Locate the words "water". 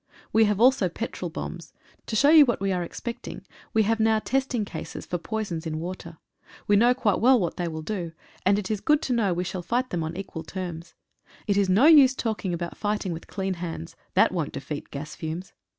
5.79-6.17